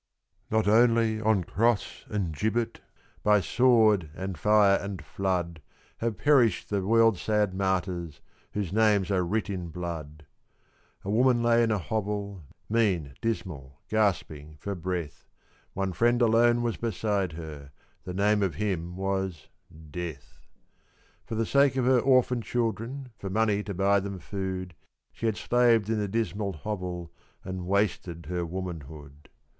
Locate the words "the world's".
6.71-7.21